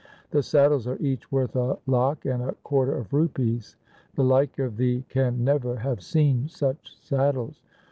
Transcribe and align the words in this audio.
The 0.31 0.41
saddles 0.41 0.87
are 0.87 0.97
each 0.99 1.31
worth 1.31 1.55
a 1.55 1.77
lakh 1.85 2.25
and 2.25 2.41
a 2.41 2.55
quarter 2.63 2.95
of 2.97 3.13
rupees. 3.13 3.75
The 4.15 4.23
like 4.23 4.57
of 4.57 4.77
thee 4.77 5.05
can 5.09 5.43
never 5.43 5.75
have 5.75 6.01
seen 6.01 6.47
such 6.49 6.95
saddles. 6.99 7.61